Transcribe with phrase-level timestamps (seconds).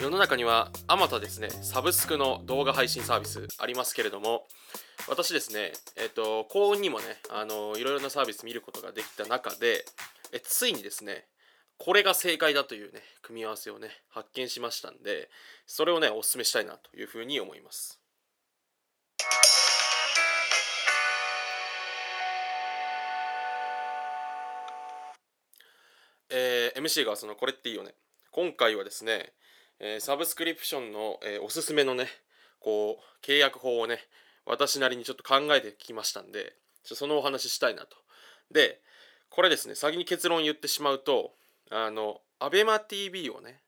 [0.00, 4.46] 世の中にはあまたですねサブスクの動画配信サービスありますけれども
[5.08, 9.84] 私ですねえっ、と幸運にもねあのいろいろなサービス見ることができた中で
[10.32, 11.24] えついにですね
[11.78, 15.30] これが正解だというね組み合わせをね発見しましたんで
[15.66, 18.00] それをねお勧めしたいなというふうに思います。
[26.30, 27.94] えー MC がそのこれっていいよね。
[28.30, 29.32] 今回はですね、
[29.80, 32.06] えーサブスクリプションの、えーおすすめのね
[32.60, 33.98] こう契約法をね
[34.46, 36.54] 私なりにちょっと考えてきましたんで
[36.84, 37.96] ちょそのお話ししたいなと
[38.50, 38.80] で
[39.30, 41.32] これですね先に結論言ってしまうと
[41.70, 43.60] あの ABEMATV をね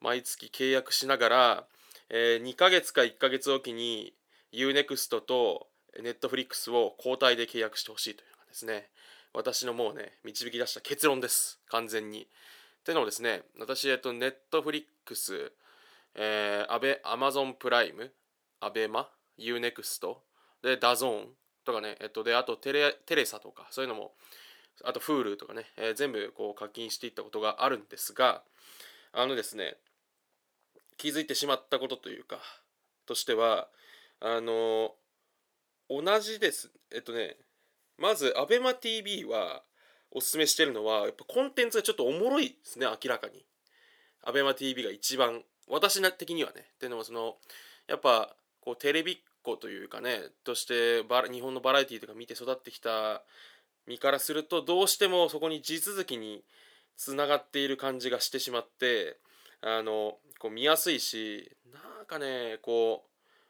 [0.00, 1.64] 毎月契約しながら、
[2.10, 4.12] え2ヶ月か1ヶ月おきに
[4.52, 8.88] UNEXT と Netflix を交代で契約してほしいというのがですね
[9.32, 12.28] 私のもうね導き出した結論です完全に。
[12.84, 15.52] っていうのもですね私えっと Netflix
[16.16, 18.12] えー、アベ、アマゾンプライム、
[18.60, 20.22] アベマ、ユーネクスト、
[20.62, 21.28] で、ダゾーン
[21.64, 24.12] とかね、えっと、で、あとテレ、テラサとか、そういうのも、
[24.84, 28.42] あと、フールーとかね、えー全部こう課金していったことがあるんですが、
[29.12, 29.76] あのですね、
[30.96, 32.38] 気づいてしまったことというか、
[33.06, 33.68] としては、
[34.20, 34.94] あの
[35.90, 36.70] 同じです。
[36.92, 37.36] えっとね、
[37.98, 39.62] まず、アベマ t v は、
[40.14, 43.44] おすすめしてるのは、やっぱコンテンツがちょっとおもろいですね、明らかに。
[44.22, 46.66] アベマ t v が一番私な的にはね。
[46.74, 47.36] っていうのもその
[47.86, 53.22] やっぱこうテレビっ子というかねとしてバラ日本のバラエティーとか見て育ってきた
[53.86, 56.42] 身からするとどうしてもそこに地続きに
[56.96, 59.18] つながっている感じがしてしまって
[59.60, 63.04] あのこう見やすいしなんかねこ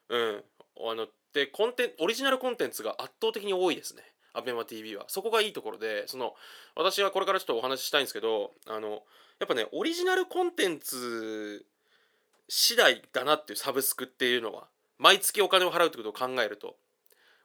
[0.09, 0.45] ううん。
[0.77, 4.03] あのでコンテンオリジナルコンテンツが圧倒的に多いですね。
[4.35, 6.35] ABEMATV はそこがいいところでその
[6.77, 9.03] 私はこれからちょっとお話ししたいんですけどあの
[9.39, 11.65] やっぱねオリジナルコンテンツ
[12.49, 14.65] 次第だなっていうサブスクっていうのは
[14.99, 16.77] 毎月お金を払うってことを考えると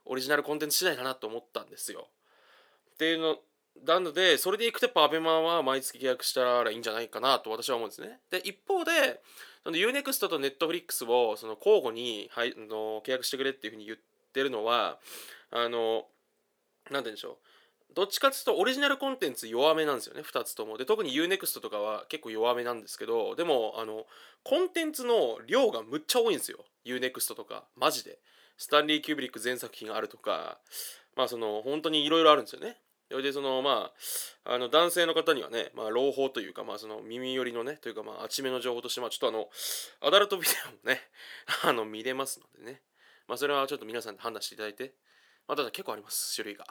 [0.04, 2.08] オリジナルコンテンツ次第だなと思ったんですよ。
[2.94, 3.36] っていうの
[3.84, 8.18] なのでそれでいくとやっぱ ABEMA は毎月契約したらいいんじゃないかなと私は思うんですね。
[8.30, 9.22] で一方で
[9.62, 13.98] その UNEXT と Netflix をその交互に、はい、の契約してくれっていうふうに言っ
[14.32, 14.98] てるのは
[15.50, 16.06] あの
[16.90, 17.36] なんて言うんでしょう。
[17.94, 20.78] どっちかっていうとオリジナルコンテンツ弱めなんですよね2つとも。
[20.78, 24.06] で特に UNEXT とかは結構弱めなんですけどでもあの
[24.44, 26.58] コンテンツの量がむっちゃ多いんですよ。
[26.84, 28.18] UNEXT とかマジで。
[28.56, 30.58] スタンリー・キューブリック全作品あるとか。
[31.16, 32.76] まあその本当にいろいろあるんですよね。
[33.10, 33.90] それでそのま
[34.44, 39.48] ああの男性の方にはね、まあ、朗報というか、まあ、その耳寄りのねというかまああちめの情報としてまあちょっとあの
[40.00, 41.00] アダルトビデオもね
[41.64, 42.82] あの見れますのでね。
[43.26, 44.94] まあそれはちょっと皆さんで判断していただいて。
[45.50, 46.64] まあただ結構あります種類が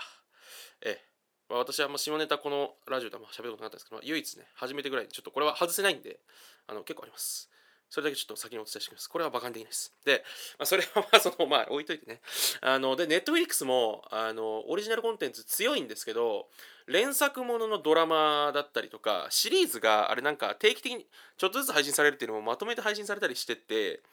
[0.86, 1.10] ええ
[1.50, 6.20] まあ、私はあ下ネタこのラジオでは喋ることなかったんですけど、まあ唯一ね、初めてぐらいにちょっとこれは外せないんで、
[6.68, 7.50] あの結構あります。
[7.90, 9.10] それだけちょっと先にお伝えしておきます。
[9.10, 9.92] これはバカにできないです。
[10.06, 10.24] で、
[10.60, 12.22] まあ、それはまあその、まあ置いといてね。
[12.62, 16.48] あの、で、ネットフリックスも、あの、オリジナルコンテンツ強いんですけど、
[16.86, 21.08] 連作もののドラマだったりとか、シリーズがあれなんか定期的に
[21.38, 24.04] ちょっとずつ配信されるっていうのもまとめて配信されたりしてて、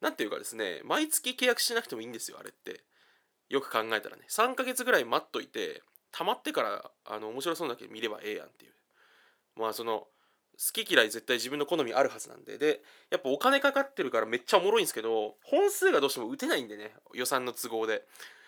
[0.00, 2.84] なんていうかですね、毎月契約しなくてもいいんですよ、あれって。
[3.48, 4.22] よく考えたらね。
[4.28, 5.82] 3ヶ月ぐらい待っといて、
[6.12, 8.72] 溜まってからあの面白そうなだけ見ればええやんっていう。
[9.56, 10.06] まあその
[10.56, 12.58] 好き嫌い絶対自分の好みあるはずなんで。
[12.58, 18.04] でやっぱお金かかってるからめっちゃおもろいんですけど本数がどうしても打てないんでね予算の都合で。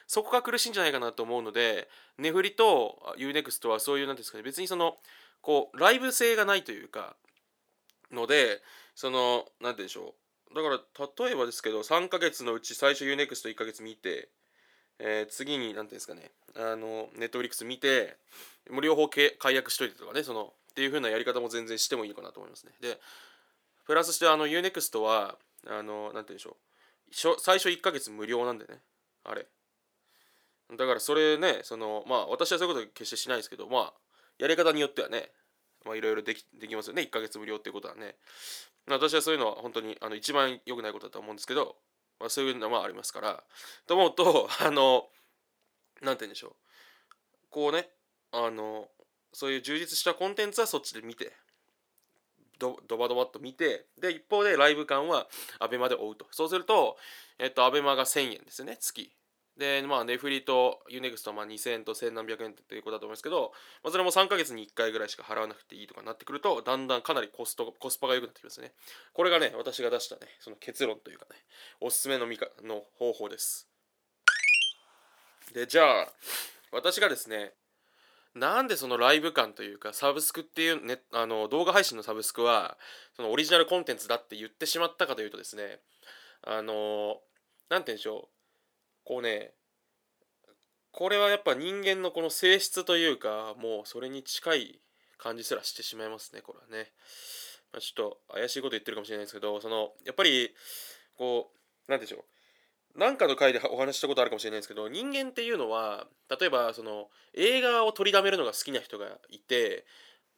[0.07, 4.99] そこが苦しいんじゃないかなと思うのでネフリと UNEXT はそういうなんですかね別にその
[5.41, 7.17] こうライブ性がないというか
[8.13, 8.63] ので
[8.95, 10.15] そのなんて言うんでしょ
[10.53, 10.55] う。
[10.55, 14.29] だから例えばですけど3ヶ月のうち最初 UNEXT1 ヶ月見て
[14.99, 16.31] えー次に何ていうんですかね。
[16.57, 18.17] あのネットフリックス見て
[18.71, 22.73] もう両方解約しといてとかねそのっていう風なやり方も全然してもいいのかなと思いますね。
[22.81, 22.99] で
[23.87, 25.37] プラスしてあの UNEXT は
[25.67, 26.57] あの何て言うんでしょ
[27.33, 27.37] う。
[27.41, 28.81] 最初1ヶ月無料なんでね。
[29.25, 29.47] あれ。
[30.77, 33.95] だからそれねそのまあ私はそういうこと決してしないですけどまあ
[34.39, 35.31] やり方によってはね
[35.85, 37.03] まあいろいろできできますよね。
[37.03, 38.17] 1ヶ月無料っていうことはね。
[38.89, 41.77] 私はそういうのは本当にあの一番良くないことだと思うんですけど
[42.19, 43.45] まあ、そういうのもありますから。
[43.87, 45.09] と思うと あの
[46.01, 46.55] なんて言うんでしょう。
[47.51, 47.91] こうね
[48.33, 48.91] あの
[49.33, 51.33] そういう充実したコンテンツはそっちで見て
[52.59, 55.29] ドドバドバっと見てで一方でライブ感は
[55.61, 56.27] ABEMA で追うと。
[56.31, 56.99] そうすると
[57.39, 59.13] えっと ABEMA が1000円ですね月。
[59.59, 68.73] でまあネフリと UNEXT はまあ2000円と1000何百円っていうことだと思いますけど、まあ、それも3ヶ月に1回ぐらいしか払わなくていいとかなってくるとだんだんかなりコストコスパが良くなってきますね。
[69.15, 71.37] これがね私が出したねその結論というかね
[71.81, 73.69] おすすめのみかの方法です。
[75.55, 76.09] でじゃあ
[76.73, 77.53] 私がですね
[78.35, 82.77] なんでそのライブ感というかサブスクっていうねあの動画配信のサブスクは
[83.17, 85.81] そのオリジナルコンテンツだって言ってしまったかというとですね
[86.43, 87.17] あの
[87.71, 88.36] 何て言うんでしょう
[89.07, 89.53] こうね
[90.93, 94.81] これはやっぱ人間のこの性質というかもうそれに近い
[95.19, 96.91] 感じすらしてしまいますねこれはね、
[97.73, 100.51] まあ、ちょっと怪しいこと言ってるかもしれないですけどそのやっぱり
[101.17, 101.51] こ
[101.89, 102.25] う何でしょ
[102.97, 106.07] うなんかの回でお話したことあるかもしれないですけど人間っていうのは
[106.41, 109.85] 例えばその映画を取りだめるのが好きな人がいて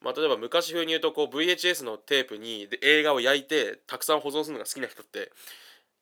[0.01, 5.33] まあ、例えば昔風に言うとこう VHS のテープに映画を焼いてたくさん保存するのが好きな人って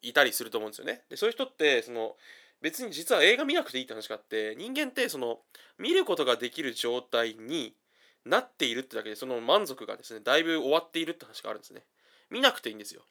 [0.02, 1.02] いたりすると思うんですよね。
[1.08, 2.14] でそういう人ってその
[2.62, 5.38] 別に実は映画見なくていいって話があって人間ってその
[5.78, 7.74] 見ることができる状態に
[8.24, 11.82] なっているってだけでその満足がですねだいぶ終わっているって話があるんですね。
[12.30, 13.02] 見なくていいんですよ。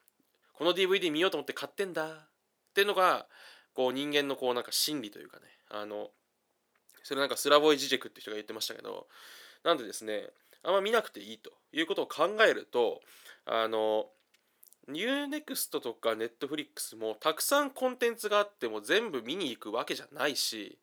[0.53, 2.27] この DVD 見ようと思って買ってんだっ
[2.74, 3.25] ていうのが
[3.74, 6.09] こう人間のこうなんか心理というかねあの
[7.03, 9.07] それなんかスラボイ・ジジェクって人が言ってましたけど
[9.63, 10.30] なんでですね
[10.63, 13.01] あんま見なくていいということを考えると
[13.45, 14.07] あの
[14.89, 20.77] UNEXT とか Netflix もたくさんコンテンツがあっても全部見に行くわけじゃないし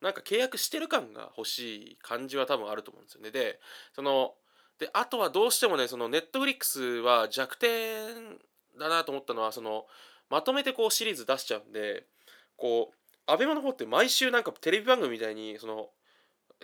[0.00, 3.30] なんか契約してる感が欲しい感じは多分あると思うんですよね。
[3.30, 3.60] で
[3.94, 4.34] その
[4.78, 8.38] であとはどうしてもねその Netflix は弱点
[8.78, 9.86] だなと思ったのはその
[10.28, 12.06] まとめてこうシリーズ出しちゃうんで
[12.56, 12.90] こ
[13.28, 15.90] う ABEMA の方って毎週なんかテレビ番組みたいにその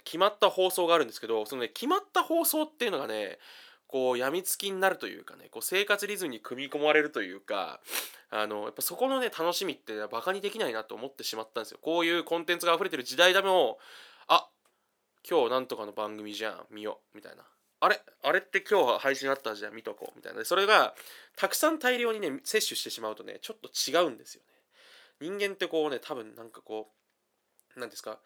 [0.04, 3.38] 決まった放送があるんですけどそのね決まった放送っていうのがね
[3.88, 7.80] こう病みつきになるというかねこう生活リズムに組み込まれるというか
[8.30, 11.78] あのやっぱそこのね楽しみってバカにできないなと思ってしまったんですよ。
[11.82, 13.78] こういうコンテンツが溢れてる時代だも
[14.28, 14.48] あ
[15.28, 17.42] 今日なんとかの番組じゃん見ようみたいな。
[17.80, 20.44] あれあれって今日配信あったじゃん見とこうみたいな。
[20.44, 20.94] それが
[21.36, 24.48] たくさん大量にね摂取してしまうとねちょっと違うんですよね。
[25.20, 26.90] 人間ってこうね多分なんかこ
[27.76, 28.18] う何ですか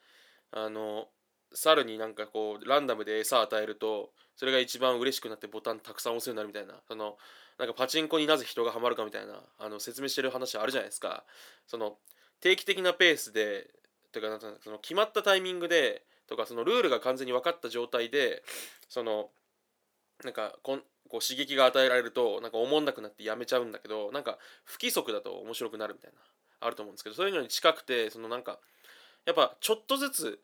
[0.50, 1.06] あの
[1.54, 6.74] 猿になんかこうランダムで餌与えるとそれが一番嬉しくなってボタンたくさん押すようになるみたいな。
[6.88, 7.16] その
[7.58, 11.24] なんかパチンコになぜ人がハマるかみたいなあの説明してる話あるじゃないですか。
[11.66, 11.98] その
[12.40, 13.70] 定期的なペースで
[14.10, 18.42] とかなんかその決まったタイミングでとかそのルールが完全に分かった状態で
[18.88, 19.28] その
[20.24, 26.18] なんかこんこう刺激が与えられるとなんか思んなくなってやめちゃうんだけどなんか不規則だと面白くなるみたいな
[26.60, 28.58] あると思うんですけどそういうのに近くてそのなんか
[29.26, 30.40] やっぱちょっとずつ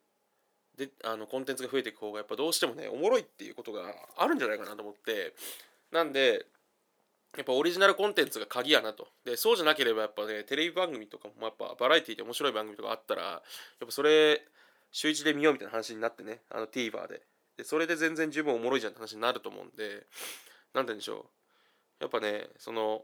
[0.78, 5.34] であのコンテンツが増えていく方がやっぱどうしてもねおもろいっていうことがあるんじゃないかなと思って。
[5.90, 6.44] なんで
[7.36, 9.08] やっぱオリジナルコンテンツが鍵やなと。
[9.24, 13.40] でそうじゃなければやっぱねテレビ番組とかもやっぱバラエティで面白い番組とかあったらやっ
[13.86, 14.42] ぱそれ
[14.92, 17.22] 週1で見ようみたいな話になってねあの TVer で。
[17.56, 20.06] でそれで全然十分おもろいじゃんって話になると思うんで
[20.74, 21.26] 何て言うんでしょ
[22.00, 22.04] う。
[22.04, 23.02] やっぱねその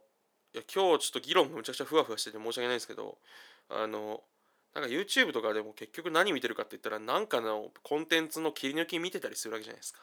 [0.55, 3.19] いや今日ちょっと議論がむちゃくちゃふわふわしてて申し訳ないんですけど
[3.69, 4.23] あの
[4.75, 10.01] なんか YouTube とかでも結局何見てるかって言ったら何かのコンテンツの切り抜き見てたりするわけじゃないですか。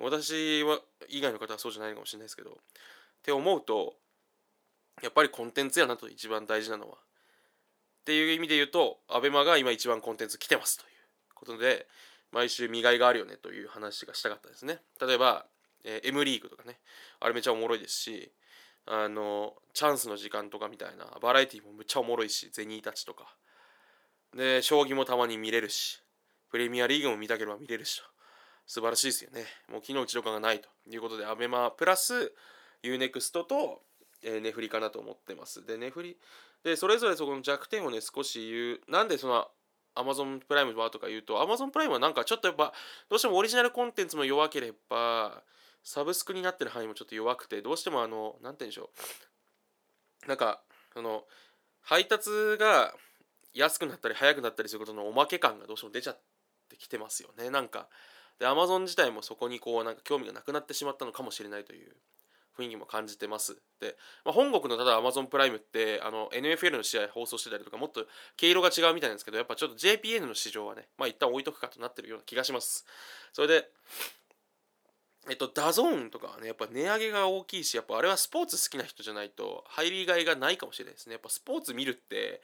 [0.00, 0.78] 私は
[1.08, 2.50] 以外の方はそうじゃないかもしれないですけど。
[2.50, 2.54] っ
[3.22, 3.96] て思うと
[5.02, 6.94] やっぱりコンテンツやなと一番大事なのは。
[6.94, 6.98] っ
[8.04, 10.88] ていう意味で言うと ABEMA が今一番コンテンツ来てますという
[11.34, 11.86] ことで
[12.32, 14.78] 毎週見がいがあるよねという話がしたかったですね。
[15.00, 15.44] 例えば、
[15.84, 16.78] えー、M リーグとかね
[17.20, 18.30] あれめちゃおもろいですし
[18.86, 23.34] あのチャンスの時間とかみたいなバラエティもめっちゃおもろいしゼニーたちとか
[24.34, 26.02] で、将棋もたまに見れるし、
[26.50, 28.04] プレミアリーグも見たければ見れるしと。
[28.66, 29.46] 素晴らしいですよね。
[29.70, 32.34] もう昨日打ちかがないということで、アベマプラス
[32.82, 33.82] UNEXT と、
[34.22, 35.64] えー、ネフリかなと思ってます。
[35.64, 36.18] で、ネフリ、
[36.64, 38.80] で、それぞれそこの弱点をね、少し言う。
[38.88, 39.48] なんでその
[39.94, 42.72] Amazon プライムはとか言うと、Amazon プライムはなんかちょっとやっぱ、
[43.08, 45.42] どうしてもオリジナルコンテンツも弱ければ、
[45.82, 48.90] サブスクになってる範囲もちょっと弱くて、どうしてもあの、なんて言うんでしょ
[50.26, 50.28] う。
[50.28, 50.60] なんか、
[50.92, 51.24] その、
[51.80, 52.94] 配達が
[53.58, 56.20] 安くなったり早くなったりすることのおまけ感がどうしても出ちゃっ
[56.68, 57.50] てきてますよね。
[57.50, 57.88] なんか
[58.38, 61.92] で Amazon 自体もそこにこうなんか興味がなくなってしまったのかもしれないという
[62.56, 63.56] 雰囲気も感じてます。
[63.80, 72.84] で、まあ、本国のただ Amazon プライムってあの NFL の試合放送してたりとかもっと毛色が違うみたいなんですけどやっぱちょっと JPN の市場はねまあ一旦置いとくかとなってるような気がします。
[73.32, 73.70] それで
[75.28, 81.14] えっと、ダゾーンとかね、やっぱ値上げが大きいし、やっぱあれはスポーツ好きな人じゃないと入りがいがないかもしれないですね。
[81.14, 82.40] やっぱスポーツ見るって、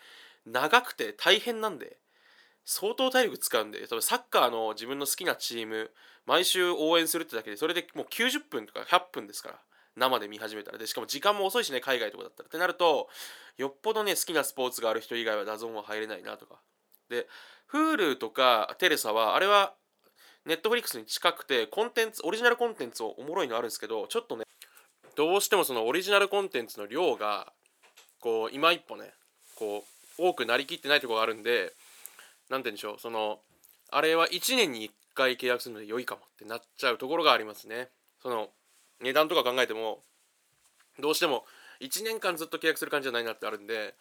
[0.47, 1.97] 長くて大変なんで
[2.65, 5.91] 相当体力使うんで多分サッカーの自分の好きなチーム
[6.27, 9.55] 毎週応援するってだけでそれでもう90分とか100分ですから
[9.97, 10.79] 生で見始めたら。
[10.79, 12.47] でしかも時間も遅いしね海外とかだったら。
[12.49, 13.09] ってなると
[13.59, 16.57] よっぽどね好きなスポーツがある人以外はダゾーンは入れないなとか。
[17.09, 17.27] で
[17.73, 19.75] Hulu とかテラサはあれは
[20.47, 24.45] ネットフリックスに近くてコンテンツオリジナルコンテンツをおもろいのあるんですけどちょっとね
[25.17, 27.53] どうしてもそのオリジナルコンテンツの量が
[28.21, 29.13] こう今一歩ね
[29.57, 29.85] こ
[30.19, 31.73] う多くなりきってないとこがあるんで
[32.51, 33.39] 何て言うんでしょうその
[33.91, 37.89] あれは1年に1回契約するので良いかもってなっちゃうところがありますね。
[38.23, 38.49] その
[39.03, 40.01] 値段とか考えても
[40.99, 41.45] どうしても
[41.81, 43.95] 1年間ずっと契約する感じじゃないなってあるんで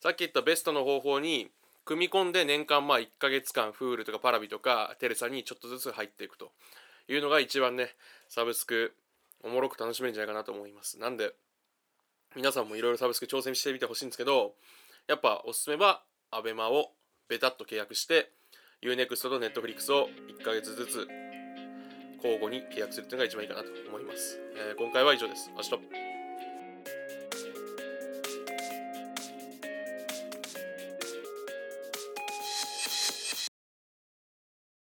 [0.00, 1.48] さっき言ったベストの方法に
[1.86, 6.50] 組み込んで年間まあ1ヶ月間フールとかパラビとかテレサにちょっとずつ入っていくと
[7.08, 7.90] いうのが一番ね
[8.28, 8.92] サブスク
[9.42, 10.98] おもろく楽しめるんじゃないかなと思います。
[10.98, 11.32] なんで
[12.34, 14.54] 皆さんもいろいろサブスク挑戦してみてほしいんですけど
[15.06, 16.02] やっぱおすすめは
[16.32, 16.90] ABEMA を
[17.28, 18.32] ベタっと契約して
[18.82, 21.08] UNEXT と Netflix を1ヶ月ずつ
[22.16, 25.50] 交互に契約するっていうのが一番いいかなと思います、えー、今回は以上です。
[25.56, 26.15] 明日。